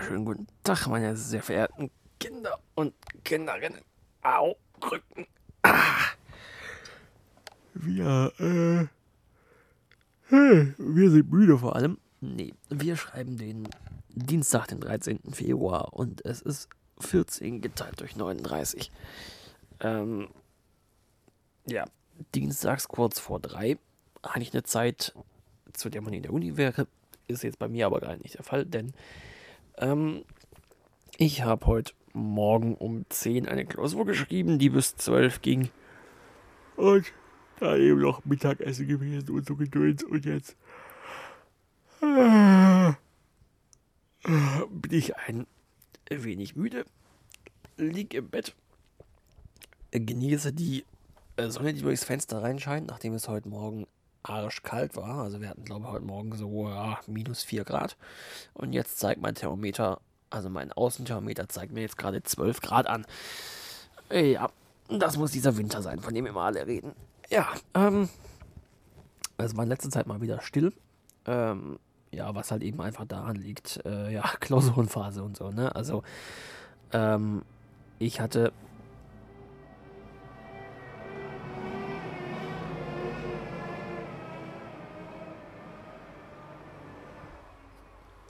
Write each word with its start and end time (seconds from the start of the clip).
Wunderschönen 0.00 0.24
guten 0.24 0.46
Tag, 0.64 0.86
meine 0.86 1.14
sehr 1.14 1.42
verehrten 1.42 1.90
Kinder 2.18 2.58
und 2.74 2.94
Kinderinnen. 3.22 3.82
Au, 4.22 4.56
Rücken. 4.90 5.26
Ah. 5.60 6.06
Wir, 7.74 8.32
äh, 8.38 8.86
wir 10.30 11.10
sind 11.10 11.30
müde 11.30 11.58
vor 11.58 11.76
allem. 11.76 11.98
Nee, 12.22 12.54
wir 12.70 12.96
schreiben 12.96 13.36
den 13.36 13.68
Dienstag, 14.08 14.68
den 14.68 14.80
13. 14.80 15.20
Februar 15.32 15.92
und 15.92 16.24
es 16.24 16.40
ist 16.40 16.70
14 17.00 17.60
geteilt 17.60 18.00
durch 18.00 18.16
39. 18.16 18.90
Ähm, 19.80 20.28
ja, 21.66 21.84
dienstags 22.34 22.88
kurz 22.88 23.18
vor 23.18 23.38
drei. 23.38 23.76
Eigentlich 24.22 24.54
eine 24.54 24.62
Zeit, 24.62 25.12
zu 25.74 25.90
der 25.90 26.00
man 26.00 26.14
in 26.14 26.22
der 26.22 26.32
Uni 26.32 26.56
wäre. 26.56 26.86
Ist 27.28 27.42
jetzt 27.42 27.58
bei 27.58 27.68
mir 27.68 27.84
aber 27.84 28.00
gar 28.00 28.16
nicht 28.16 28.38
der 28.38 28.44
Fall, 28.44 28.64
denn 28.64 28.94
ähm, 29.78 30.24
ich 31.16 31.42
habe 31.42 31.66
heute 31.66 31.92
Morgen 32.12 32.74
um 32.74 33.04
10 33.08 33.48
eine 33.48 33.64
Klausur 33.64 34.04
geschrieben, 34.04 34.58
die 34.58 34.70
bis 34.70 34.96
12 34.96 35.42
ging. 35.42 35.70
Und 36.76 37.12
da 37.60 37.76
eben 37.76 38.00
noch 38.00 38.24
Mittagessen 38.24 38.88
gewesen 38.88 39.30
und 39.30 39.46
so 39.46 39.54
gedöns 39.54 40.02
und 40.02 40.24
jetzt 40.24 40.56
äh, 42.02 42.92
bin 44.70 44.92
ich 44.92 45.16
ein 45.16 45.46
wenig 46.08 46.56
müde, 46.56 46.84
lieg 47.76 48.14
im 48.14 48.28
Bett, 48.30 48.54
genieße 49.92 50.52
die 50.52 50.84
Sonne, 51.48 51.74
die 51.74 51.82
durchs 51.82 52.04
Fenster 52.04 52.42
reinscheint, 52.42 52.86
nachdem 52.88 53.14
es 53.14 53.28
heute 53.28 53.48
Morgen 53.48 53.86
arschkalt 54.22 54.96
war. 54.96 55.22
Also 55.22 55.40
wir 55.40 55.48
hatten, 55.48 55.64
glaube 55.64 55.86
ich, 55.86 55.92
heute 55.92 56.04
Morgen 56.04 56.34
so 56.36 56.68
ja, 56.68 56.98
minus 57.06 57.42
4 57.42 57.64
Grad. 57.64 57.96
Und 58.54 58.72
jetzt 58.72 58.98
zeigt 58.98 59.20
mein 59.20 59.34
Thermometer, 59.34 60.00
also 60.30 60.50
mein 60.50 60.72
Außenthermometer 60.72 61.48
zeigt 61.48 61.72
mir 61.72 61.82
jetzt 61.82 61.98
gerade 61.98 62.22
12 62.22 62.60
Grad 62.60 62.86
an. 62.86 63.06
Ja, 64.12 64.50
das 64.88 65.16
muss 65.16 65.32
dieser 65.32 65.56
Winter 65.56 65.82
sein, 65.82 66.00
von 66.00 66.14
dem 66.14 66.24
wir 66.24 66.30
immer 66.30 66.42
alle 66.42 66.66
reden. 66.66 66.92
Ja, 67.28 67.48
ähm, 67.74 68.08
es 69.38 69.56
war 69.56 69.64
in 69.64 69.70
letzter 69.70 69.90
Zeit 69.90 70.06
mal 70.06 70.20
wieder 70.20 70.40
still. 70.40 70.72
Ähm, 71.26 71.78
ja, 72.10 72.34
was 72.34 72.50
halt 72.50 72.62
eben 72.62 72.80
einfach 72.80 73.04
daran 73.04 73.36
liegt, 73.36 73.80
äh, 73.84 74.12
ja, 74.12 74.22
Klausurenphase 74.40 75.22
und 75.22 75.36
so, 75.36 75.50
ne? 75.50 75.74
Also, 75.74 76.02
ähm, 76.92 77.42
ich 77.98 78.20
hatte 78.20 78.52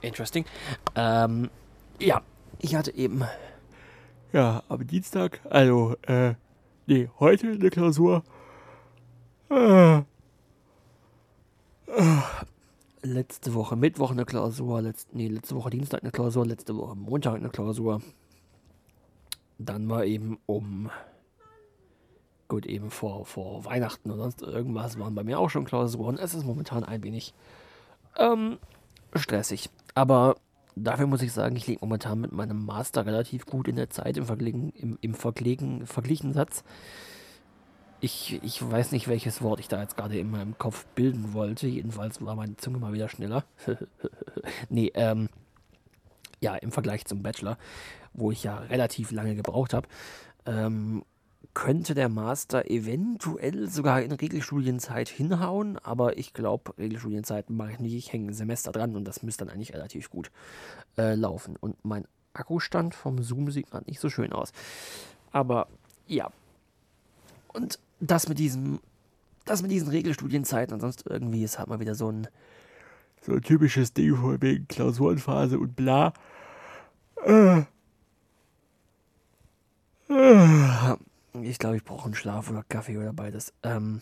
Interesting. 0.01 0.45
Ähm, 0.95 1.49
ja, 1.99 2.21
ich 2.59 2.75
hatte 2.75 2.93
eben. 2.95 3.23
Ja, 4.33 4.63
am 4.69 4.87
Dienstag, 4.87 5.41
also, 5.49 5.95
äh, 6.03 6.35
nee, 6.87 7.09
heute 7.19 7.47
eine 7.47 7.69
Klausur. 7.69 8.23
Äh, 9.49 9.97
äh, 9.97 10.03
letzte 13.01 13.53
Woche 13.53 13.75
Mittwoch 13.75 14.11
eine 14.11 14.25
Klausur, 14.25 14.81
letzt, 14.81 15.13
nee, 15.13 15.27
letzte 15.27 15.55
Woche 15.55 15.69
Dienstag 15.69 16.03
eine 16.03 16.11
Klausur, 16.11 16.45
letzte 16.45 16.75
Woche 16.77 16.95
Montag 16.95 17.35
eine 17.35 17.49
Klausur. 17.49 18.01
Dann 19.57 19.89
war 19.89 20.05
eben 20.05 20.39
um, 20.45 20.89
gut, 22.47 22.65
eben 22.65 22.89
vor, 22.89 23.25
vor 23.25 23.65
Weihnachten 23.65 24.09
oder 24.09 24.23
sonst 24.23 24.41
irgendwas 24.41 24.97
waren 24.97 25.13
bei 25.13 25.23
mir 25.23 25.39
auch 25.39 25.49
schon 25.49 25.65
Klausuren. 25.65 26.17
Es 26.17 26.33
ist 26.33 26.45
momentan 26.45 26.83
ein 26.83 27.03
wenig 27.03 27.33
ähm, 28.17 28.57
stressig. 29.15 29.69
Aber 29.93 30.37
dafür 30.75 31.07
muss 31.07 31.21
ich 31.21 31.33
sagen, 31.33 31.55
ich 31.55 31.67
liege 31.67 31.79
momentan 31.81 32.21
mit 32.21 32.31
meinem 32.31 32.65
Master 32.65 33.05
relativ 33.05 33.45
gut 33.45 33.67
in 33.67 33.75
der 33.75 33.89
Zeit 33.89 34.17
im, 34.17 34.25
Verglegen, 34.25 34.69
im, 34.71 34.97
im 35.01 35.13
Verglegen, 35.13 35.85
verglichen 35.85 36.33
Satz. 36.33 36.63
Ich, 37.99 38.41
ich 38.43 38.67
weiß 38.67 38.93
nicht, 38.93 39.07
welches 39.07 39.41
Wort 39.41 39.59
ich 39.59 39.67
da 39.67 39.81
jetzt 39.81 39.95
gerade 39.95 40.17
in 40.17 40.31
meinem 40.31 40.57
Kopf 40.57 40.85
bilden 40.95 41.33
wollte. 41.33 41.67
Jedenfalls 41.67 42.23
war 42.25 42.35
meine 42.35 42.57
Zunge 42.57 42.79
mal 42.79 42.93
wieder 42.93 43.09
schneller. 43.09 43.43
nee, 44.69 44.91
ähm, 44.95 45.29
ja, 46.39 46.55
im 46.55 46.71
Vergleich 46.71 47.05
zum 47.05 47.21
Bachelor, 47.21 47.57
wo 48.13 48.31
ich 48.31 48.43
ja 48.43 48.57
relativ 48.57 49.11
lange 49.11 49.35
gebraucht 49.35 49.75
habe. 49.75 49.87
Ähm, 50.47 51.03
könnte 51.53 51.93
der 51.93 52.09
Master 52.09 52.69
eventuell 52.69 53.69
sogar 53.69 54.01
in 54.01 54.11
Regelstudienzeit 54.11 55.09
hinhauen, 55.09 55.77
aber 55.79 56.17
ich 56.17 56.33
glaube, 56.33 56.77
Regelstudienzeit 56.77 57.49
mache 57.49 57.73
ich 57.73 57.79
nicht. 57.79 57.93
Ich 57.93 58.13
hänge 58.13 58.31
ein 58.31 58.33
Semester 58.33 58.71
dran 58.71 58.95
und 58.95 59.05
das 59.05 59.21
müsste 59.21 59.45
dann 59.45 59.53
eigentlich 59.53 59.73
relativ 59.73 60.09
gut 60.09 60.31
äh, 60.97 61.15
laufen. 61.15 61.57
Und 61.57 61.83
mein 61.83 62.05
Akkustand 62.33 62.95
vom 62.95 63.21
Zoom 63.21 63.51
sieht 63.51 63.69
gerade 63.69 63.85
nicht 63.85 63.99
so 63.99 64.09
schön 64.09 64.31
aus. 64.31 64.53
Aber 65.31 65.67
ja. 66.07 66.31
Und 67.49 67.79
das 67.99 68.29
mit 68.29 68.39
diesem, 68.39 68.79
das 69.45 69.61
mit 69.61 69.71
diesen 69.71 69.89
Regelstudienzeiten 69.89 70.73
und 70.73 70.79
sonst 70.79 71.05
irgendwie 71.05 71.43
ist 71.43 71.59
halt 71.59 71.67
mal 71.67 71.81
wieder 71.81 71.95
so 71.95 72.09
ein, 72.09 72.27
so 73.21 73.33
ein 73.33 73.41
typisches 73.41 73.93
Ding 73.93 74.15
von 74.15 74.41
wegen 74.41 74.67
Klausurenphase 74.69 75.59
und 75.59 75.75
bla. 75.75 76.13
Äh. 77.25 77.63
Äh. 80.09 80.95
Ich 81.33 81.59
glaube, 81.59 81.77
ich 81.77 81.83
brauche 81.83 82.05
einen 82.05 82.15
Schlaf 82.15 82.49
oder 82.49 82.63
Kaffee 82.67 82.97
oder 82.97 83.13
beides. 83.13 83.53
Ähm, 83.63 84.01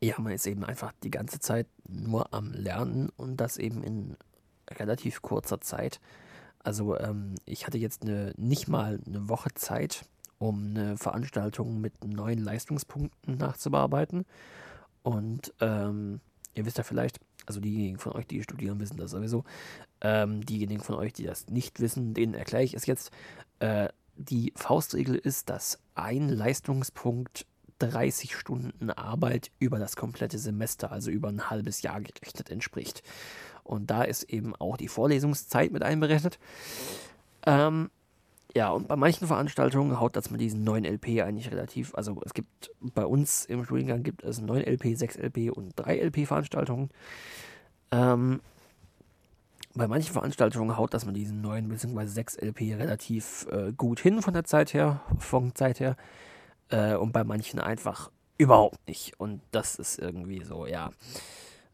ja, 0.00 0.16
man 0.18 0.32
ist 0.32 0.46
eben 0.46 0.64
einfach 0.64 0.92
die 1.02 1.10
ganze 1.10 1.38
Zeit 1.38 1.66
nur 1.88 2.34
am 2.34 2.52
Lernen 2.52 3.10
und 3.16 3.36
das 3.36 3.56
eben 3.56 3.82
in 3.82 4.16
relativ 4.70 5.22
kurzer 5.22 5.60
Zeit. 5.60 6.00
Also 6.58 6.98
ähm, 6.98 7.36
ich 7.44 7.66
hatte 7.66 7.78
jetzt 7.78 8.02
eine, 8.02 8.32
nicht 8.36 8.66
mal 8.66 8.98
eine 9.06 9.28
Woche 9.28 9.54
Zeit, 9.54 10.04
um 10.38 10.70
eine 10.70 10.96
Veranstaltung 10.96 11.80
mit 11.80 12.04
neuen 12.04 12.40
Leistungspunkten 12.40 13.38
nachzubearbeiten. 13.38 14.26
Und 15.02 15.54
ähm, 15.60 16.20
ihr 16.54 16.66
wisst 16.66 16.78
ja 16.78 16.84
vielleicht, 16.84 17.20
also 17.46 17.60
diejenigen 17.60 17.98
von 17.98 18.12
euch, 18.12 18.26
die 18.26 18.42
studieren, 18.42 18.80
wissen 18.80 18.96
das 18.96 19.12
sowieso. 19.12 19.44
Ähm, 20.00 20.44
diejenigen 20.44 20.82
von 20.82 20.96
euch, 20.96 21.12
die 21.12 21.24
das 21.24 21.46
nicht 21.46 21.78
wissen, 21.80 22.12
denen 22.12 22.34
erkläre 22.34 22.64
ich 22.64 22.74
es 22.74 22.86
jetzt. 22.86 23.12
Äh, 23.60 23.88
die 24.16 24.52
Faustregel 24.56 25.16
ist, 25.16 25.50
dass 25.50 25.78
ein 25.94 26.28
Leistungspunkt 26.28 27.46
30 27.78 28.34
Stunden 28.34 28.90
Arbeit 28.90 29.50
über 29.58 29.78
das 29.78 29.96
komplette 29.96 30.38
Semester, 30.38 30.90
also 30.90 31.10
über 31.10 31.28
ein 31.28 31.50
halbes 31.50 31.82
Jahr 31.82 32.00
gerechnet 32.00 32.50
entspricht. 32.50 33.02
Und 33.64 33.90
da 33.90 34.02
ist 34.02 34.24
eben 34.24 34.54
auch 34.56 34.76
die 34.76 34.88
Vorlesungszeit 34.88 35.72
mit 35.72 35.82
einberechnet. 35.82 36.38
Ähm, 37.44 37.90
ja, 38.54 38.70
und 38.70 38.88
bei 38.88 38.96
manchen 38.96 39.26
Veranstaltungen 39.26 40.00
haut 40.00 40.16
das 40.16 40.30
mit 40.30 40.40
diesen 40.40 40.64
9 40.64 40.84
LP 40.84 41.20
eigentlich 41.22 41.50
relativ, 41.50 41.94
also 41.94 42.22
es 42.24 42.32
gibt 42.32 42.70
bei 42.80 43.04
uns 43.04 43.44
im 43.44 43.64
Studiengang 43.64 44.02
gibt 44.02 44.24
es 44.24 44.40
9 44.40 44.62
LP, 44.62 44.96
6 44.96 45.16
LP 45.16 45.50
und 45.50 45.72
3 45.76 45.98
LP 45.98 46.26
Veranstaltungen. 46.26 46.88
Ähm, 47.90 48.40
bei 49.76 49.88
manchen 49.88 50.12
Veranstaltungen 50.12 50.76
haut 50.76 50.94
das 50.94 51.04
mit 51.04 51.16
diesen 51.16 51.40
9 51.40 51.68
bzw. 51.68 52.06
6 52.06 52.36
LP 52.36 52.60
relativ 52.76 53.46
äh, 53.50 53.72
gut 53.72 54.00
hin 54.00 54.22
von 54.22 54.34
der 54.34 54.44
Zeit 54.44 54.74
her, 54.74 55.00
von 55.18 55.54
Zeit 55.54 55.80
her. 55.80 55.96
Äh, 56.70 56.94
und 56.94 57.12
bei 57.12 57.24
manchen 57.24 57.60
einfach 57.60 58.10
überhaupt 58.38 58.86
nicht. 58.88 59.18
Und 59.20 59.40
das 59.50 59.76
ist 59.76 59.98
irgendwie 59.98 60.42
so, 60.44 60.66
ja. 60.66 60.90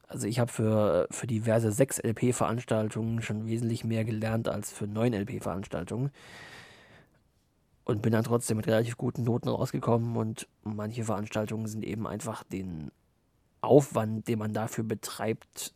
Also 0.09 0.27
ich 0.27 0.39
habe 0.39 0.53
für, 0.53 1.07
für 1.11 1.27
diverse 1.27 1.73
6 1.73 2.01
LP-Veranstaltungen 2.01 3.23
schon 3.23 3.47
wesentlich 3.47 3.84
mehr 3.84 4.05
gelernt 4.05 4.48
als 4.48 4.71
für 4.71 4.87
9 4.87 5.15
LP-Veranstaltungen. 5.15 6.10
Und 7.84 8.03
bin 8.03 8.13
dann 8.13 8.25
trotzdem 8.25 8.59
mit 8.59 8.66
relativ 8.66 8.97
guten 8.97 9.25
Noten 9.25 9.48
rausgekommen. 9.48 10.16
Und 10.16 10.48
manche 10.65 11.05
Veranstaltungen 11.05 11.66
sind 11.66 11.84
eben 11.84 12.07
einfach 12.07 12.45
den 12.45 12.91
Aufwand, 13.60 14.28
den 14.28 14.39
man 14.39 14.53
dafür 14.53 14.84
betreibt, 14.84 15.72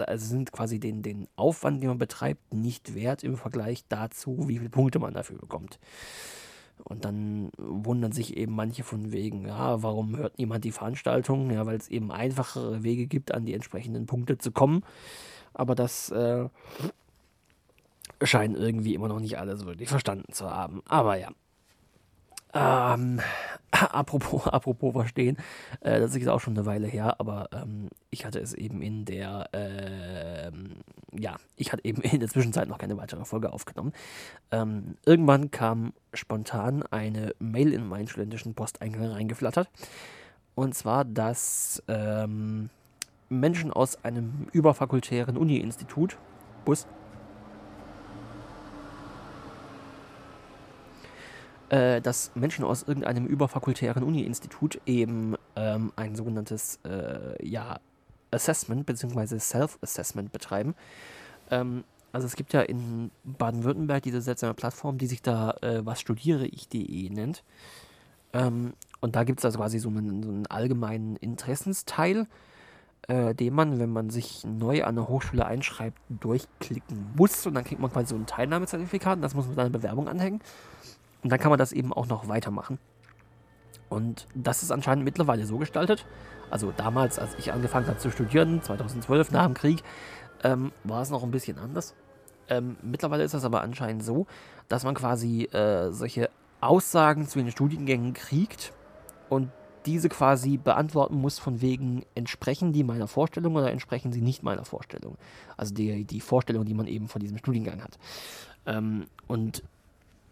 also 0.00 0.26
sind 0.26 0.52
quasi 0.52 0.78
den, 0.78 1.02
den 1.02 1.28
Aufwand, 1.36 1.82
den 1.82 1.88
man 1.88 1.98
betreibt, 1.98 2.54
nicht 2.54 2.94
wert 2.94 3.24
im 3.24 3.36
Vergleich 3.36 3.84
dazu, 3.88 4.48
wie 4.48 4.58
viele 4.58 4.70
Punkte 4.70 4.98
man 4.98 5.14
dafür 5.14 5.38
bekommt. 5.38 5.78
Und 6.84 7.04
dann 7.04 7.50
wundern 7.56 8.12
sich 8.12 8.36
eben 8.36 8.54
manche 8.54 8.84
von 8.84 9.10
wegen, 9.10 9.46
ja, 9.46 9.82
warum 9.82 10.16
hört 10.16 10.38
niemand 10.38 10.64
die 10.64 10.72
Veranstaltung? 10.72 11.50
Ja, 11.50 11.66
weil 11.66 11.76
es 11.76 11.88
eben 11.88 12.12
einfachere 12.12 12.82
Wege 12.82 13.06
gibt, 13.06 13.32
an 13.32 13.46
die 13.46 13.54
entsprechenden 13.54 14.06
Punkte 14.06 14.38
zu 14.38 14.52
kommen. 14.52 14.84
Aber 15.54 15.74
das 15.74 16.10
äh, 16.10 16.48
scheinen 18.22 18.56
irgendwie 18.56 18.94
immer 18.94 19.08
noch 19.08 19.20
nicht 19.20 19.38
alle 19.38 19.56
so 19.56 19.66
wirklich 19.66 19.88
verstanden 19.88 20.32
zu 20.32 20.50
haben. 20.50 20.82
Aber 20.86 21.16
ja. 21.16 21.30
Ähm, 22.52 23.20
apropos, 23.90 24.46
apropos 24.46 24.92
verstehen, 24.92 25.36
äh, 25.80 26.00
das 26.00 26.14
ist 26.14 26.28
auch 26.28 26.40
schon 26.40 26.56
eine 26.56 26.66
Weile 26.66 26.86
her, 26.86 27.20
aber 27.20 27.48
ähm, 27.52 27.88
ich 28.10 28.24
hatte 28.24 28.38
es 28.40 28.54
eben 28.54 28.82
in 28.82 29.04
der, 29.04 29.48
äh, 29.52 30.50
ja, 31.18 31.36
ich 31.56 31.72
hatte 31.72 31.84
eben 31.84 32.02
in 32.02 32.20
der 32.20 32.28
Zwischenzeit 32.28 32.68
noch 32.68 32.78
keine 32.78 32.96
weitere 32.96 33.24
Folge 33.24 33.52
aufgenommen. 33.52 33.92
Ähm, 34.50 34.96
irgendwann 35.04 35.50
kam 35.50 35.92
spontan 36.14 36.82
eine 36.84 37.34
Mail 37.38 37.72
in 37.72 37.86
meinen 37.86 38.08
studentischen 38.08 38.54
Posteingang 38.54 39.10
reingeflattert. 39.10 39.68
Und 40.54 40.74
zwar, 40.74 41.04
dass 41.04 41.82
ähm, 41.88 42.70
Menschen 43.28 43.72
aus 43.72 44.02
einem 44.04 44.48
überfakultären 44.52 45.36
Uni-Institut 45.36 46.16
Bus. 46.64 46.86
Äh, 51.68 52.00
dass 52.00 52.30
Menschen 52.36 52.64
aus 52.64 52.84
irgendeinem 52.84 53.26
überfakultären 53.26 54.04
Uni-Institut 54.04 54.80
eben 54.86 55.34
ähm, 55.56 55.92
ein 55.96 56.14
sogenanntes 56.14 56.78
äh, 56.84 57.44
ja, 57.44 57.80
Assessment 58.30 58.86
bzw. 58.86 59.38
Self-Assessment 59.40 60.30
betreiben. 60.30 60.76
Ähm, 61.50 61.82
also 62.12 62.26
es 62.26 62.36
gibt 62.36 62.52
ja 62.52 62.62
in 62.62 63.10
Baden-Württemberg 63.24 64.02
diese 64.02 64.20
seltsame 64.20 64.54
Plattform, 64.54 64.96
die 64.96 65.08
sich 65.08 65.22
da 65.22 65.56
äh, 65.60 65.84
was 65.84 66.00
studiere 66.00 66.46
ich.de 66.46 67.10
nennt. 67.10 67.42
Ähm, 68.32 68.74
und 69.00 69.16
da 69.16 69.24
gibt 69.24 69.40
es 69.40 69.44
also 69.44 69.58
quasi 69.58 69.80
so 69.80 69.88
einen, 69.88 70.22
so 70.22 70.28
einen 70.28 70.46
allgemeinen 70.46 71.16
Interessensteil, 71.16 72.28
äh, 73.08 73.34
den 73.34 73.54
man, 73.54 73.78
wenn 73.78 73.90
man 73.90 74.10
sich 74.10 74.44
neu 74.44 74.84
an 74.84 74.96
eine 74.96 75.08
Hochschule 75.08 75.44
einschreibt, 75.44 75.98
durchklicken 76.08 77.12
muss. 77.16 77.44
Und 77.46 77.54
dann 77.54 77.64
kriegt 77.64 77.80
man 77.80 77.90
quasi 77.90 78.08
so 78.08 78.14
ein 78.14 78.26
Teilnahmezertifikat 78.26 79.16
und 79.16 79.22
das 79.22 79.34
muss 79.34 79.46
man 79.46 79.56
dann 79.56 79.66
eine 79.66 79.78
Bewerbung 79.78 80.08
anhängen. 80.08 80.40
Und 81.26 81.30
dann 81.30 81.40
kann 81.40 81.50
man 81.50 81.58
das 81.58 81.72
eben 81.72 81.92
auch 81.92 82.06
noch 82.06 82.28
weitermachen. 82.28 82.78
Und 83.88 84.28
das 84.36 84.62
ist 84.62 84.70
anscheinend 84.70 85.04
mittlerweile 85.04 85.44
so 85.44 85.58
gestaltet. 85.58 86.06
Also 86.50 86.72
damals, 86.76 87.18
als 87.18 87.34
ich 87.36 87.52
angefangen 87.52 87.88
habe 87.88 87.98
zu 87.98 88.12
studieren, 88.12 88.62
2012 88.62 89.32
nach 89.32 89.44
dem 89.46 89.54
Krieg, 89.54 89.82
ähm, 90.44 90.70
war 90.84 91.02
es 91.02 91.10
noch 91.10 91.24
ein 91.24 91.32
bisschen 91.32 91.58
anders. 91.58 91.96
Ähm, 92.48 92.76
mittlerweile 92.80 93.24
ist 93.24 93.34
das 93.34 93.44
aber 93.44 93.62
anscheinend 93.62 94.04
so, 94.04 94.28
dass 94.68 94.84
man 94.84 94.94
quasi 94.94 95.46
äh, 95.46 95.90
solche 95.90 96.30
Aussagen 96.60 97.26
zu 97.26 97.40
den 97.40 97.50
Studiengängen 97.50 98.14
kriegt 98.14 98.72
und 99.28 99.50
diese 99.84 100.08
quasi 100.08 100.58
beantworten 100.58 101.16
muss 101.16 101.40
von 101.40 101.60
wegen, 101.60 102.04
entsprechen 102.14 102.72
die 102.72 102.84
meiner 102.84 103.08
Vorstellung 103.08 103.56
oder 103.56 103.72
entsprechen 103.72 104.12
sie 104.12 104.20
nicht 104.20 104.44
meiner 104.44 104.64
Vorstellung. 104.64 105.16
Also 105.56 105.74
die, 105.74 106.04
die 106.04 106.20
Vorstellung, 106.20 106.64
die 106.64 106.74
man 106.74 106.86
eben 106.86 107.08
von 107.08 107.20
diesem 107.20 107.38
Studiengang 107.38 107.82
hat. 107.82 107.98
Ähm, 108.64 109.06
und 109.26 109.64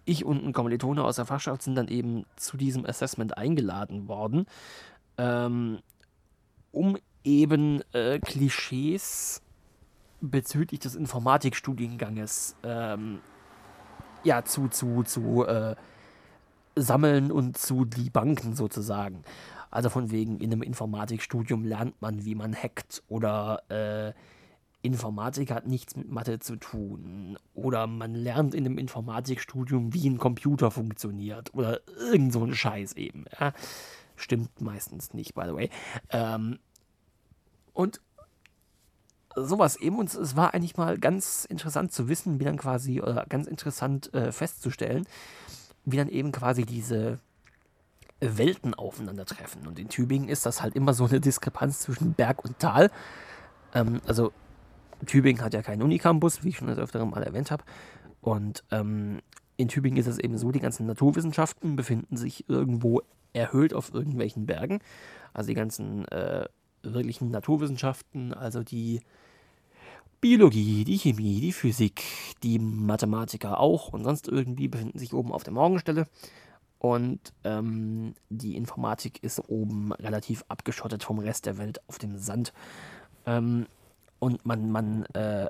ich 0.05 0.25
und 0.25 0.45
ein 0.45 0.53
Kommilitone 0.53 1.03
aus 1.03 1.17
der 1.17 1.27
Fachschaft 1.27 1.62
sind 1.62 1.75
dann 1.77 1.89
eben 1.89 2.25
zu 2.37 2.56
diesem 2.56 2.87
Assessment 2.87 3.37
eingeladen 3.37 4.09
worden, 4.09 4.47
ähm, 5.19 5.79
um 6.73 6.99
eben 7.25 7.83
äh, 7.93 8.19
Klischees 8.19 9.41
bezüglich 10.21 10.81
des 10.81 10.95
Informatikstudienganges 10.95 12.56
ähm, 12.62 13.21
ja, 14.25 14.45
zu, 14.45 14.69
zu, 14.69 15.03
zu 15.03 15.45
äh, 15.47 15.75
sammeln 16.77 17.31
und 17.31 17.59
zu 17.59 17.85
debunken 17.85 18.55
sozusagen. 18.55 19.23
Also 19.71 19.91
von 19.91 20.11
wegen, 20.11 20.39
in 20.39 20.53
einem 20.53 20.62
Informatikstudium 20.62 21.65
lernt 21.65 22.01
man, 22.01 22.25
wie 22.25 22.35
man 22.35 22.55
hackt 22.55 23.03
oder 23.09 23.62
äh, 23.69 24.12
Informatik 24.84 25.50
hat 25.50 25.66
nichts 25.66 25.96
mit 25.96 26.10
Mathe 26.10 26.38
zu 26.38 26.56
tun. 26.56 27.38
Oder 27.54 27.86
man 27.86 28.14
lernt 28.14 28.54
in 28.54 28.66
einem 28.66 28.76
Informatikstudium, 28.76 29.94
wie 29.94 30.08
ein 30.08 30.19
Computer 30.19 30.70
funktioniert. 30.70 31.54
Oder 31.54 31.81
irgend 31.98 32.34
so 32.34 32.44
ein 32.44 32.54
Scheiß 32.54 32.92
eben. 32.92 33.25
Ja. 33.40 33.54
Stimmt 34.14 34.60
meistens 34.60 35.14
nicht, 35.14 35.34
by 35.34 35.44
the 35.46 35.54
way. 35.54 35.70
Ähm, 36.10 36.58
und 37.72 38.02
sowas 39.34 39.76
eben. 39.76 39.98
Und 39.98 40.12
es 40.12 40.36
war 40.36 40.52
eigentlich 40.52 40.76
mal 40.76 40.98
ganz 40.98 41.46
interessant 41.46 41.90
zu 41.90 42.08
wissen, 42.08 42.38
wie 42.38 42.44
dann 42.44 42.58
quasi, 42.58 43.00
oder 43.00 43.25
ganz 43.26 43.46
interessant 43.46 44.12
äh, 44.12 44.32
festzustellen, 44.32 45.06
wie 45.86 45.96
dann 45.96 46.10
eben 46.10 46.31
quasi 46.31 46.66
diese 46.66 47.20
Welten 48.20 48.75
aufeinandertreffen. 48.75 49.66
Und 49.66 49.78
in 49.78 49.88
Tübingen 49.88 50.28
ist 50.28 50.44
das 50.44 50.60
halt 50.60 50.76
immer 50.76 50.92
so 50.92 51.06
eine 51.06 51.20
Diskrepanz 51.20 51.81
zwischen 51.81 52.12
Berg 52.12 52.44
und 52.44 52.58
Tal. 52.58 52.90
Ähm, 53.72 54.02
also 54.06 54.32
Tübingen 55.06 55.43
hat 55.43 55.55
ja 55.55 55.62
keinen 55.62 55.83
Unicampus, 55.83 56.45
wie 56.45 56.51
ich 56.51 56.56
schon 56.56 56.69
das 56.69 56.79
öftere 56.79 57.06
Mal 57.06 57.23
erwähnt 57.23 57.51
habe. 57.51 57.65
Und 58.21 58.65
ähm, 58.71 59.21
in 59.56 59.69
Tübingen 59.69 59.99
ist 59.99 60.06
es 60.06 60.19
eben 60.19 60.39
so, 60.39 60.51
die 60.51 60.61
ganzen 60.61 60.87
Naturwissenschaften 60.87 61.77
befinden 61.77 62.17
sich 62.17 62.49
irgendwo 62.49 63.03
erhöht 63.33 63.75
auf 63.75 63.93
irgendwelchen 63.93 64.47
Bergen. 64.47 64.81
Also 65.33 65.49
die 65.49 65.55
ganzen 65.55 66.06
äh, 66.09 66.47
wirklichen 66.83 67.31
Naturwissenschaften, 67.31 68.33
also 68.33 68.62
die 68.62 69.01
Biologie, 70.21 70.85
die 70.85 70.99
Chemie, 70.99 71.41
die 71.41 71.53
Physik, 71.53 72.03
die 72.43 72.59
Mathematiker 72.59 73.61
auch 73.61 73.93
und 73.93 74.05
sonst 74.05 74.27
irgendwie 74.29 74.69
befinden 74.69 74.99
sich 74.99 75.12
oben 75.12 75.33
auf 75.33 75.45
der 75.45 75.53
Morgenstelle. 75.53 76.06
Und 76.79 77.33
ähm, 77.45 78.15
die 78.31 78.56
Informatik 78.56 79.23
ist 79.23 79.49
oben 79.49 79.93
relativ 79.93 80.45
abgeschottet 80.49 81.03
vom 81.03 81.19
Rest 81.19 81.47
der 81.47 81.59
Welt 81.59 81.81
auf 81.89 81.99
dem 81.99 82.19
Sand. 82.19 82.53
Ähm, 83.27 83.67
und 84.19 84.44
man, 84.46 84.70
man 84.70 85.05
äh, 85.14 85.49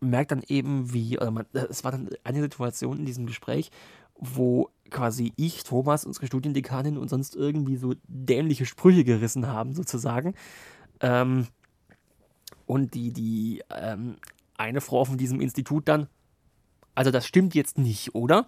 merkt 0.00 0.32
dann 0.32 0.42
eben, 0.46 0.92
wie, 0.92 1.18
oder 1.18 1.30
man, 1.30 1.46
es 1.52 1.84
war 1.84 1.92
dann 1.92 2.10
eine 2.24 2.40
Situation 2.40 2.98
in 2.98 3.06
diesem 3.06 3.26
Gespräch, 3.26 3.70
wo 4.16 4.70
quasi 4.90 5.32
ich, 5.36 5.64
Thomas, 5.64 6.04
unsere 6.04 6.26
Studiendekanin 6.26 6.98
und 6.98 7.08
sonst 7.08 7.34
irgendwie 7.34 7.76
so 7.76 7.94
dämliche 8.06 8.66
Sprüche 8.66 9.04
gerissen 9.04 9.46
haben, 9.46 9.72
sozusagen. 9.72 10.34
Ähm, 11.00 11.46
und 12.66 12.94
die, 12.94 13.12
die 13.12 13.62
ähm, 13.70 14.16
eine 14.56 14.80
Frau 14.80 15.04
von 15.04 15.18
diesem 15.18 15.40
Institut 15.40 15.88
dann, 15.88 16.08
also 16.94 17.10
das 17.10 17.26
stimmt 17.26 17.54
jetzt 17.54 17.78
nicht, 17.78 18.14
oder? 18.14 18.46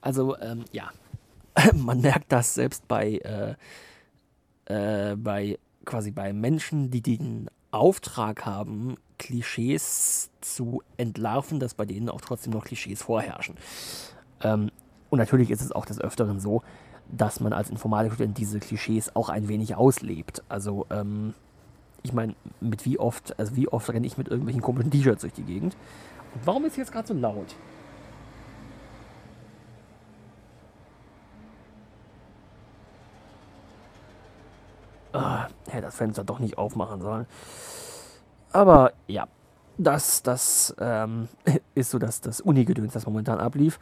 Also, 0.00 0.38
ähm, 0.38 0.64
ja, 0.72 0.90
man 1.74 2.00
merkt 2.00 2.30
das 2.30 2.54
selbst 2.54 2.86
bei, 2.86 3.56
äh, 4.68 5.12
äh, 5.12 5.16
bei 5.16 5.58
quasi 5.84 6.10
bei 6.10 6.32
Menschen, 6.32 6.90
die 6.90 7.00
den 7.00 7.48
Auftrag 7.70 8.46
haben, 8.46 8.96
Klischees 9.18 10.30
zu 10.40 10.82
entlarven, 10.96 11.60
dass 11.60 11.74
bei 11.74 11.84
denen 11.84 12.08
auch 12.08 12.20
trotzdem 12.20 12.52
noch 12.52 12.64
Klischees 12.64 13.02
vorherrschen. 13.02 13.56
Ähm, 14.42 14.70
und 15.10 15.18
natürlich 15.18 15.50
ist 15.50 15.62
es 15.62 15.72
auch 15.72 15.86
des 15.86 16.00
Öfteren 16.00 16.40
so, 16.40 16.62
dass 17.10 17.40
man 17.40 17.52
als 17.52 17.70
Informatikstudent 17.70 18.36
diese 18.36 18.58
Klischees 18.58 19.14
auch 19.14 19.28
ein 19.28 19.48
wenig 19.48 19.74
auslebt. 19.76 20.42
Also, 20.48 20.86
ähm, 20.90 21.34
ich 22.02 22.12
meine, 22.12 22.34
mit 22.60 22.84
wie 22.84 22.98
oft, 22.98 23.38
also 23.38 23.56
wie 23.56 23.68
oft 23.68 23.88
renne 23.90 24.06
ich 24.06 24.18
mit 24.18 24.28
irgendwelchen 24.28 24.62
komischen 24.62 24.90
T-Shirts 24.90 25.22
durch 25.22 25.32
die 25.32 25.42
Gegend? 25.42 25.76
Und 26.34 26.46
warum 26.46 26.64
ist 26.64 26.76
jetzt 26.76 26.92
gerade 26.92 27.08
so 27.08 27.14
laut? 27.14 27.54
Ah, 35.12 35.48
hätte 35.76 35.86
das 35.86 35.96
Fenster 35.96 36.24
doch 36.24 36.38
nicht 36.38 36.58
aufmachen 36.58 37.00
sollen. 37.00 37.26
Aber 38.52 38.92
ja, 39.06 39.26
das, 39.78 40.22
das 40.22 40.74
ähm, 40.80 41.28
ist 41.74 41.90
so 41.90 41.98
das, 41.98 42.20
das 42.20 42.40
Uni-Gedöns, 42.40 42.92
das 42.92 43.06
momentan 43.06 43.38
ablief. 43.38 43.78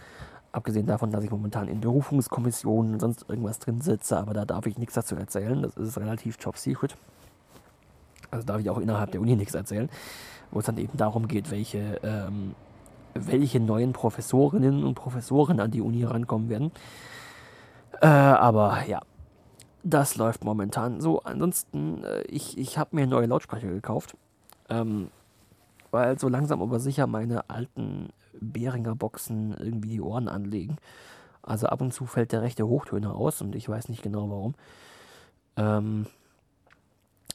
Abgesehen 0.53 0.87
davon, 0.87 1.11
dass 1.11 1.25
ich 1.25 1.31
momentan 1.31 1.67
in 1.67 1.81
Berufungskommissionen 1.81 2.95
und 2.95 3.01
sonst 3.01 3.29
irgendwas 3.29 3.59
drin 3.59 3.81
sitze, 3.81 4.17
aber 4.19 4.35
da 4.35 4.45
darf 4.45 4.67
ich 4.67 4.79
nichts 4.79 4.95
dazu 4.95 5.17
erzählen. 5.17 5.63
Das 5.63 5.77
ist 5.77 5.99
relativ 5.99 6.37
top 6.37 6.57
secret. 6.57 6.97
Also 8.31 8.47
darf 8.47 8.61
ich 8.61 8.71
auch 8.71 8.79
innerhalb 8.79 9.11
der 9.11 9.21
Uni 9.21 9.35
nichts 9.37 9.55
erzählen, 9.55 9.89
wo 10.51 10.61
es 10.61 10.67
dann 10.67 10.79
eben 10.79 10.97
darum 10.97 11.27
geht, 11.27 11.51
welche, 11.51 12.01
ähm, 12.03 12.55
welche 13.15 13.59
neuen 13.59 13.93
Professorinnen 13.93 14.85
und 14.85 14.95
Professoren 14.95 15.59
an 15.59 15.71
die 15.73 15.81
Uni 15.81 16.05
rankommen 16.05 16.49
werden. 16.49 16.73
Äh, 18.01 18.07
aber 18.07 18.85
ja, 18.87 19.01
das 19.85 20.17
läuft 20.17 20.45
momentan 20.45 21.01
so. 21.01 21.21
Ansonsten, 21.21 22.03
äh, 22.03 22.23
ich, 22.23 22.59
ich 22.59 22.79
habe 22.79 22.97
mir 22.97 23.07
neue 23.07 23.27
Lautsprecher 23.27 23.69
gekauft. 23.69 24.17
Ähm, 24.69 25.11
weil 25.91 26.19
so 26.19 26.29
langsam 26.29 26.61
aber 26.61 26.81
sicher 26.81 27.07
meine 27.07 27.49
alten 27.49 28.09
Behringer 28.41 28.97
Boxen 28.97 29.55
irgendwie 29.57 29.91
die 29.91 30.01
Ohren 30.01 30.29
anlegen. 30.29 30.79
Also 31.43 31.67
ab 31.67 31.81
und 31.81 31.93
zu 31.93 32.07
fällt 32.07 32.33
der 32.33 32.43
rechte 32.43 32.67
Hochtöner 32.67 33.15
aus 33.15 33.41
und 33.43 33.55
ich 33.55 33.69
weiß 33.69 33.89
nicht 33.89 34.03
genau 34.03 34.29
warum. 34.29 34.55
Ähm, 35.57 36.07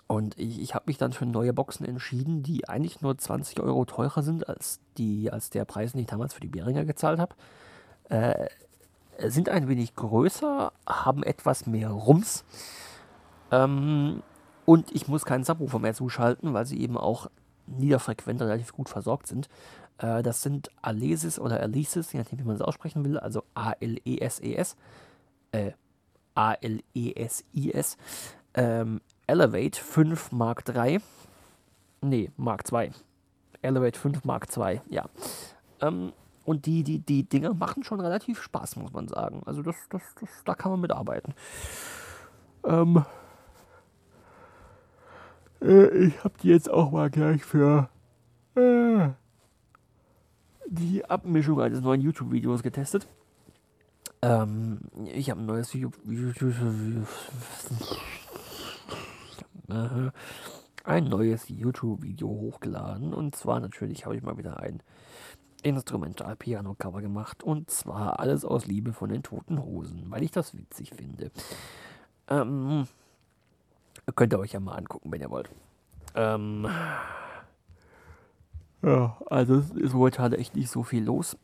und 0.08 0.38
ich, 0.40 0.60
ich 0.60 0.74
habe 0.74 0.86
mich 0.88 0.98
dann 0.98 1.14
für 1.14 1.28
neue 1.28 1.54
Boxen 1.54 1.86
entschieden, 1.86 2.42
die 2.42 2.68
eigentlich 2.68 3.02
nur 3.02 3.18
20 3.18 3.60
Euro 3.62 3.86
teurer 3.86 4.24
sind 4.24 4.50
als, 4.50 4.80
die, 4.98 5.32
als 5.32 5.52
der 5.52 5.66
Preis, 5.66 5.92
den 5.92 6.02
ich 6.02 6.08
damals 6.08 6.34
für 6.34 6.42
die 6.42 6.48
Beringer 6.48 6.84
gezahlt 6.84 7.20
habe. 7.20 7.36
Äh, 8.10 8.48
sind 9.28 9.50
ein 9.50 9.68
wenig 9.68 9.96
größer, 9.96 10.72
haben 10.88 11.24
etwas 11.24 11.66
mehr 11.66 11.90
Rums. 11.90 12.44
Ähm, 13.52 14.22
und 14.66 14.92
ich 14.94 15.08
muss 15.08 15.26
keinen 15.26 15.44
Subwoofer 15.44 15.80
mehr 15.80 15.94
zuschalten, 15.94 16.54
weil 16.54 16.66
sie 16.66 16.80
eben 16.80 16.98
auch 16.98 17.30
niederfrequent 17.68 18.42
relativ 18.42 18.74
gut 18.74 18.90
versorgt 18.90 19.28
sind. 19.28 19.50
Äh, 19.98 20.24
das 20.24 20.42
sind 20.42 20.70
Alesis 20.82 21.40
oder 21.40 21.60
Alesis, 21.60 22.14
je 22.14 22.20
nachdem, 22.20 22.40
wie 22.40 22.44
man 22.44 22.56
es 22.56 22.62
aussprechen 22.62 23.04
will, 23.04 23.18
also 23.18 23.44
A-L-E-S-E-S. 23.54 24.76
-E 24.76 24.78
äh, 25.52 25.74
A-L-E-S-I-S. 26.36 27.98
Ähm, 28.54 29.02
Elevate 29.28 29.80
5 29.80 30.32
Mark 30.32 30.64
III. 30.68 31.02
Nee, 32.02 32.32
Mark 32.38 32.72
II. 32.72 32.92
Elevate 33.62 34.00
5 34.00 34.24
Mark 34.24 34.48
II, 34.56 34.82
ja. 34.90 35.06
Ähm, 35.82 36.14
und 36.50 36.66
die, 36.66 36.84
die, 36.84 36.98
die 36.98 37.30
Dinger 37.30 37.54
machen 37.54 37.84
schon 37.84 38.00
relativ 38.00 38.42
Spaß, 38.42 38.78
muss 38.78 38.92
man 38.92 39.08
sagen. 39.08 39.44
Also 39.46 39.62
das, 39.62 39.76
das, 39.92 40.02
das, 40.20 40.30
da 40.46 40.56
kann 40.56 40.72
man 40.72 40.82
mitarbeiten. 40.82 41.36
Ähm, 42.66 43.06
äh, 45.62 46.08
ich 46.08 46.24
habe 46.24 46.34
die 46.42 46.48
jetzt 46.48 46.68
auch 46.68 46.90
mal 46.90 47.12
gleich 47.12 47.44
für 47.44 47.88
äh, 48.56 49.10
die 50.66 51.06
Abmischung 51.06 51.62
eines 51.62 51.82
neuen 51.82 52.02
YouTube-Videos 52.02 52.64
getestet. 52.64 53.08
Ähm, 54.24 54.80
ich 55.06 55.30
habe 55.30 55.42
ein 55.42 55.46
neues 55.46 55.72
Video, 55.76 55.92
ein 60.84 61.04
neues 61.04 61.48
YouTube-Video 61.48 62.28
hochgeladen 62.28 63.14
und 63.14 63.36
zwar 63.36 63.60
natürlich 63.60 64.06
habe 64.06 64.18
ich 64.18 64.24
mal 64.24 64.40
wieder 64.40 64.60
ein 64.60 64.82
Instrumental-Piano-Cover 65.64 67.02
gemacht 67.02 67.44
und 67.44 67.70
zwar 67.70 68.20
alles 68.20 68.46
aus 68.46 68.66
Liebe 68.66 68.94
von 68.94 69.10
den 69.10 69.24
Toten 69.24 69.64
Hosen, 69.64 70.06
weil 70.10 70.24
ich 70.24 70.32
das 70.32 70.58
witzig 70.58 70.92
finde. 70.96 71.32
Ähm, 72.28 72.88
könnt 74.16 74.34
ihr 74.34 74.40
euch 74.40 74.54
ja 74.54 74.60
mal 74.60 74.76
angucken, 74.76 75.12
wenn 75.12 75.22
ihr 75.22 75.30
wollt. 75.30 75.50
Ähm, 76.16 76.68
ja, 78.82 79.18
also 79.28 79.56
es 79.56 79.72
ist 79.72 79.94
heute 79.94 80.22
halt 80.22 80.34
echt 80.34 80.56
nicht 80.56 80.70
so 80.70 80.84
viel 80.84 81.04
los. 81.04 81.38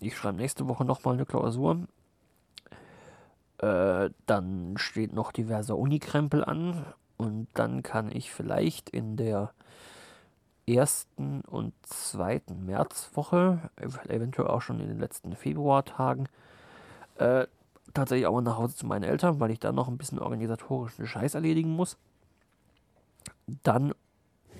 Ich 0.00 0.16
schreibe 0.16 0.36
nächste 0.36 0.68
Woche 0.68 0.84
nochmal 0.84 1.14
eine 1.14 1.24
Klausur. 1.26 1.86
Äh, 3.58 4.10
dann 4.26 4.74
steht 4.76 5.14
noch 5.14 5.32
diverser 5.32 5.76
Unikrempel 5.76 6.44
an. 6.44 6.84
Und 7.16 7.48
dann 7.54 7.82
kann 7.82 8.12
ich 8.14 8.30
vielleicht 8.30 8.90
in 8.90 9.16
der 9.16 9.52
ersten 10.66 11.42
und 11.42 11.72
zweiten 11.82 12.66
Märzwoche, 12.66 13.70
eventuell 14.08 14.48
auch 14.48 14.62
schon 14.62 14.80
in 14.80 14.88
den 14.88 14.98
letzten 14.98 15.34
Februartagen, 15.36 16.28
äh, 17.18 17.46
tatsächlich 17.94 18.26
auch 18.26 18.34
mal 18.34 18.42
nach 18.42 18.58
Hause 18.58 18.76
zu 18.76 18.86
meinen 18.86 19.04
Eltern, 19.04 19.40
weil 19.40 19.50
ich 19.50 19.60
da 19.60 19.72
noch 19.72 19.88
ein 19.88 19.98
bisschen 19.98 20.18
organisatorischen 20.18 21.06
Scheiß 21.06 21.34
erledigen 21.34 21.70
muss. 21.70 21.96
Dann 23.62 23.94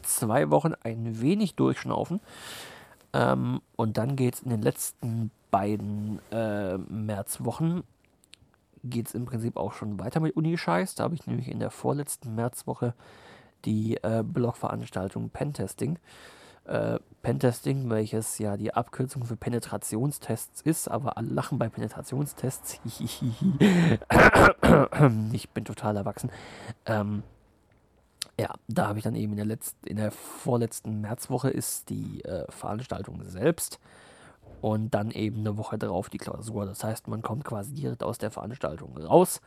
zwei 0.03 0.51
Wochen 0.51 0.75
ein 0.83 1.21
wenig 1.21 1.55
durchschnaufen. 1.55 2.21
Ähm, 3.13 3.61
und 3.75 3.99
dann 3.99 4.17
geht 4.17 4.35
es 4.35 4.43
in 4.43 4.51
den 4.51 4.63
letzten 4.63 5.31
beiden 5.51 6.21
äh, 6.31 6.79
Märzwochen 6.79 7.83
geht 8.91 9.09
es 9.09 9.15
im 9.15 9.25
Prinzip 9.25 9.57
auch 9.57 9.73
schon 9.73 9.99
weiter 9.99 10.21
mit 10.21 10.37
Uni-Scheiß. 10.37 10.95
Da 10.95 11.05
habe 11.05 11.15
ich 11.15 11.27
nämlich 11.27 11.49
in 11.49 11.59
der 11.59 11.71
vorletzten 11.71 12.35
Märzwoche 12.35 12.95
die 13.67 13.97
äh, 14.03 14.23
Blogveranstaltung 14.25 15.31
Pentesting. 15.31 15.99
Äh, 16.65 16.99
Pentesting, 17.23 17.91
welches 17.91 18.39
ja 18.39 18.57
die 18.57 18.73
Abkürzung 18.73 19.25
für 19.25 19.37
Penetrationstests 19.37 20.63
ist, 20.63 20.89
aber 20.89 21.17
alle 21.17 21.29
lachen 21.29 21.59
bei 21.59 21.69
Penetrationstests. 21.69 22.81
ich 25.33 25.51
bin 25.51 25.65
total 25.65 25.97
erwachsen. 25.97 26.31
Ähm, 26.87 27.23
ja, 28.39 28.53
da 28.69 28.89
habe 28.89 28.99
ich 28.99 29.05
dann 29.05 29.15
eben 29.15 29.33
in 29.33 29.37
der, 29.37 29.47
letzten, 29.47 29.87
in 29.87 29.97
der 29.97 30.11
vorletzten 30.11 31.01
Märzwoche 31.01 31.51
ist 31.51 31.89
die 31.89 32.23
äh, 32.25 32.45
Veranstaltung 32.51 33.23
selbst 33.25 33.81
und 34.61 34.95
dann 34.95 35.11
eben 35.11 35.41
eine 35.41 35.57
Woche 35.57 35.79
darauf 35.79 36.11
die 36.11 36.19
Klausur. 36.19 36.67
Das 36.67 36.85
heißt, 36.85 37.09
man 37.09 37.23
kommt 37.23 37.45
quasi 37.45 37.73
direkt 37.75 38.03
aus 38.03 38.19
der 38.19 38.31
Veranstaltung 38.31 38.97
raus, 38.99 39.41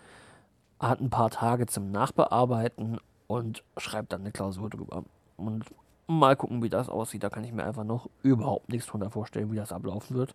hat 0.79 1.01
ein 1.01 1.09
paar 1.09 1.29
Tage 1.29 1.65
zum 1.67 1.91
Nachbearbeiten 1.91 2.99
und 3.29 3.63
schreibt 3.77 4.11
dann 4.11 4.21
eine 4.21 4.31
Klausur 4.31 4.71
drüber. 4.71 5.03
Und 5.37 5.63
mal 6.07 6.35
gucken, 6.35 6.63
wie 6.63 6.69
das 6.69 6.89
aussieht. 6.89 7.23
Da 7.23 7.29
kann 7.29 7.43
ich 7.43 7.53
mir 7.53 7.63
einfach 7.63 7.83
noch 7.83 8.09
überhaupt 8.23 8.69
nichts 8.69 8.87
drunter 8.87 9.11
vorstellen, 9.11 9.51
wie 9.51 9.55
das 9.55 9.71
ablaufen 9.71 10.17
wird. 10.17 10.33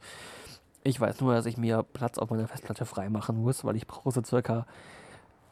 Ich 0.84 1.00
weiß 1.00 1.20
nur, 1.20 1.34
dass 1.34 1.44
ich 1.46 1.56
mir 1.56 1.82
Platz 1.82 2.18
auf 2.18 2.30
meiner 2.30 2.46
Festplatte 2.46 2.86
freimachen 2.86 3.42
muss, 3.42 3.64
weil 3.64 3.74
ich 3.74 3.88
brauche 3.88 4.12
so 4.12 4.22
circa 4.22 4.64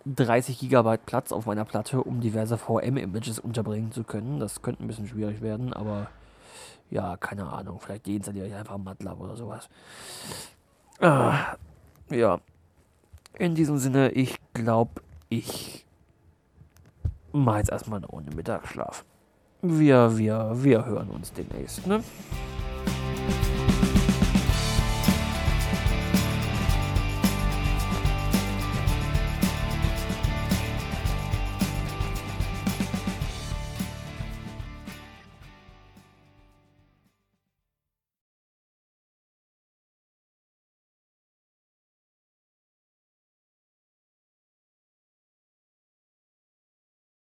30 0.06 0.60
GB 0.60 0.98
Platz 0.98 1.32
auf 1.32 1.46
meiner 1.46 1.64
Platte, 1.64 2.02
um 2.02 2.20
diverse 2.20 2.56
VM-Images 2.58 3.40
unterbringen 3.40 3.90
zu 3.90 4.04
können. 4.04 4.38
Das 4.38 4.62
könnte 4.62 4.84
ein 4.84 4.86
bisschen 4.86 5.08
schwierig 5.08 5.40
werden, 5.40 5.72
aber 5.72 6.08
ja, 6.90 7.16
keine 7.16 7.46
Ahnung. 7.46 7.80
Vielleicht 7.80 8.06
deinstalliere 8.06 8.46
ich 8.46 8.54
einfach 8.54 8.78
MATLAB 8.78 9.20
oder 9.20 9.36
sowas. 9.36 9.68
Ah, 11.00 11.56
ja. 12.08 12.38
In 13.36 13.56
diesem 13.56 13.78
Sinne, 13.78 14.12
ich 14.12 14.36
glaube, 14.52 15.02
ich 15.28 15.86
mache 17.32 17.58
jetzt 17.58 17.70
erstmal 17.70 17.98
Runde 18.06 18.34
Mittagsschlaf. 18.34 19.04
Wir, 19.62 20.18
wir, 20.18 20.50
wir 20.54 20.84
hören 20.84 21.08
uns 21.08 21.32
demnächst, 21.32 21.86
ne? 21.86 22.02